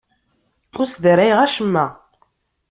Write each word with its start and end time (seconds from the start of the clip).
Ur 0.79 0.87
sdarayeɣ 0.93 1.39
acemma. 1.45 1.85